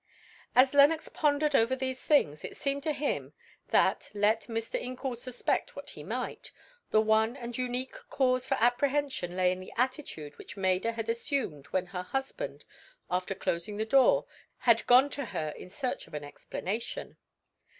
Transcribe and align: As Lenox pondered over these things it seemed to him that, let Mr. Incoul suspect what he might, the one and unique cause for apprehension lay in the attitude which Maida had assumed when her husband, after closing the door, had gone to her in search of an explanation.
As 0.55 0.73
Lenox 0.73 1.09
pondered 1.09 1.55
over 1.55 1.75
these 1.75 2.03
things 2.03 2.43
it 2.43 2.57
seemed 2.57 2.81
to 2.81 2.91
him 2.91 3.33
that, 3.67 4.09
let 4.15 4.47
Mr. 4.49 4.81
Incoul 4.81 5.15
suspect 5.15 5.75
what 5.75 5.91
he 5.91 6.01
might, 6.03 6.51
the 6.89 6.99
one 6.99 7.37
and 7.37 7.55
unique 7.55 7.93
cause 8.09 8.47
for 8.47 8.55
apprehension 8.59 9.37
lay 9.37 9.51
in 9.51 9.59
the 9.59 9.71
attitude 9.77 10.39
which 10.39 10.57
Maida 10.57 10.93
had 10.93 11.07
assumed 11.07 11.67
when 11.67 11.85
her 11.85 12.01
husband, 12.01 12.65
after 13.11 13.35
closing 13.35 13.77
the 13.77 13.85
door, 13.85 14.25
had 14.61 14.87
gone 14.87 15.11
to 15.11 15.25
her 15.25 15.49
in 15.49 15.69
search 15.69 16.07
of 16.07 16.15
an 16.15 16.23
explanation. 16.23 17.17